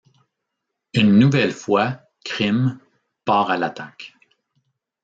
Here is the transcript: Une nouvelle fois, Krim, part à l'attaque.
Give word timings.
Une 0.95 1.19
nouvelle 1.19 1.51
fois, 1.51 2.01
Krim, 2.25 2.79
part 3.23 3.51
à 3.51 3.57
l'attaque. 3.59 4.15